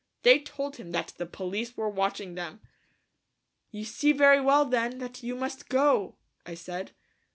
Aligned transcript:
They 0.23 0.39
told 0.39 0.77
him 0.77 0.89
that 0.93 1.13
the 1.17 1.27
police 1.27 1.77
were 1.77 1.87
watching 1.87 2.33
them." 2.33 2.59
"You 3.69 3.85
see 3.85 4.13
very 4.13 4.41
well, 4.41 4.65
then, 4.65 4.97
that 4.97 5.21
you 5.21 5.35
must 5.35 5.69
go," 5.69 6.15
I 6.43 6.55
said. 6.55 6.93